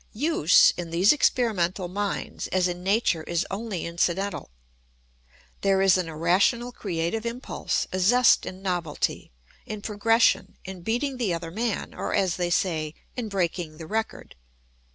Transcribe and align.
Use, 0.13 0.73
in 0.77 0.89
these 0.89 1.13
experimental 1.13 1.87
minds, 1.87 2.47
as 2.47 2.67
in 2.67 2.81
nature, 2.81 3.21
is 3.25 3.45
only 3.51 3.85
incidental. 3.85 4.49
There 5.61 5.79
is 5.79 5.95
an 5.95 6.09
irrational 6.09 6.71
creative 6.71 7.23
impulse, 7.23 7.85
a 7.91 7.99
zest 7.99 8.47
in 8.47 8.63
novelty, 8.63 9.31
in 9.67 9.83
progression, 9.83 10.57
in 10.65 10.81
beating 10.81 11.17
the 11.17 11.35
other 11.35 11.51
man, 11.51 11.93
or, 11.93 12.15
as 12.15 12.37
they 12.37 12.49
say, 12.49 12.95
in 13.15 13.29
breaking 13.29 13.77
the 13.77 13.85
record. 13.85 14.33